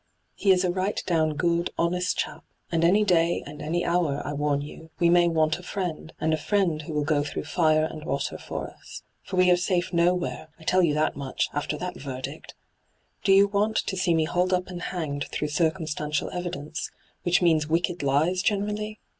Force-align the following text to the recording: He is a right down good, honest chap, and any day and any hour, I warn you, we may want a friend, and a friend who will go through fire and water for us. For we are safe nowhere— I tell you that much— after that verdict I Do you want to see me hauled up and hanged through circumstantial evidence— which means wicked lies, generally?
He 0.33 0.49
is 0.49 0.63
a 0.63 0.71
right 0.71 0.99
down 1.05 1.35
good, 1.35 1.69
honest 1.77 2.17
chap, 2.17 2.43
and 2.71 2.83
any 2.83 3.03
day 3.03 3.43
and 3.45 3.61
any 3.61 3.85
hour, 3.85 4.23
I 4.25 4.33
warn 4.33 4.61
you, 4.63 4.89
we 4.97 5.11
may 5.11 5.27
want 5.27 5.59
a 5.59 5.61
friend, 5.61 6.11
and 6.19 6.33
a 6.33 6.37
friend 6.37 6.81
who 6.81 6.93
will 6.93 7.03
go 7.03 7.23
through 7.23 7.43
fire 7.43 7.83
and 7.85 8.03
water 8.03 8.39
for 8.39 8.67
us. 8.71 9.03
For 9.21 9.35
we 9.35 9.51
are 9.51 9.55
safe 9.55 9.93
nowhere— 9.93 10.47
I 10.59 10.63
tell 10.63 10.81
you 10.81 10.95
that 10.95 11.15
much— 11.15 11.49
after 11.53 11.77
that 11.77 11.99
verdict 12.01 12.55
I 13.21 13.25
Do 13.25 13.33
you 13.33 13.47
want 13.47 13.75
to 13.77 13.95
see 13.95 14.15
me 14.15 14.23
hauled 14.23 14.53
up 14.53 14.69
and 14.69 14.81
hanged 14.81 15.25
through 15.25 15.49
circumstantial 15.49 16.31
evidence— 16.31 16.89
which 17.21 17.43
means 17.43 17.67
wicked 17.69 18.01
lies, 18.01 18.41
generally? 18.41 18.99